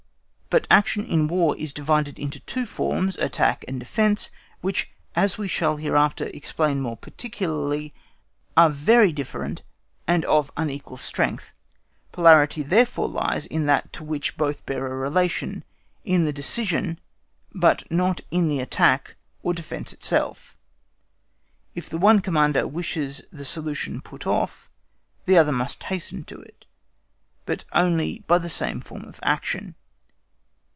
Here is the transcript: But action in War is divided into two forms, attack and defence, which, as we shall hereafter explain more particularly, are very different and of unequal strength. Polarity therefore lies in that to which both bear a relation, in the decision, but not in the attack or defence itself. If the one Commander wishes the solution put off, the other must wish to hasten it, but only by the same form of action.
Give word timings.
But 0.51 0.67
action 0.69 1.05
in 1.05 1.29
War 1.29 1.55
is 1.57 1.71
divided 1.71 2.19
into 2.19 2.41
two 2.41 2.65
forms, 2.65 3.15
attack 3.19 3.63
and 3.69 3.79
defence, 3.79 4.31
which, 4.59 4.91
as 5.15 5.37
we 5.37 5.47
shall 5.47 5.77
hereafter 5.77 6.25
explain 6.25 6.81
more 6.81 6.97
particularly, 6.97 7.93
are 8.57 8.69
very 8.69 9.13
different 9.13 9.63
and 10.09 10.25
of 10.25 10.51
unequal 10.57 10.97
strength. 10.97 11.53
Polarity 12.11 12.63
therefore 12.63 13.07
lies 13.07 13.45
in 13.45 13.65
that 13.67 13.93
to 13.93 14.03
which 14.03 14.35
both 14.35 14.65
bear 14.65 14.85
a 14.87 14.95
relation, 14.97 15.63
in 16.03 16.25
the 16.25 16.33
decision, 16.33 16.99
but 17.55 17.89
not 17.89 18.19
in 18.29 18.49
the 18.49 18.59
attack 18.59 19.15
or 19.43 19.53
defence 19.53 19.93
itself. 19.93 20.57
If 21.75 21.89
the 21.89 21.97
one 21.97 22.19
Commander 22.19 22.67
wishes 22.67 23.21
the 23.31 23.45
solution 23.45 24.01
put 24.01 24.27
off, 24.27 24.69
the 25.27 25.37
other 25.37 25.53
must 25.53 25.77
wish 25.79 25.79
to 25.79 25.87
hasten 26.17 26.25
it, 26.29 26.65
but 27.45 27.63
only 27.71 28.25
by 28.27 28.37
the 28.37 28.49
same 28.49 28.81
form 28.81 29.05
of 29.05 29.17
action. 29.23 29.75